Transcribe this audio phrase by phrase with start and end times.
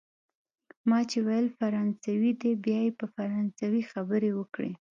[0.89, 4.71] ما چي ویل فرانسوی دی، بیا یې په فرانسوي خبرې وکړې.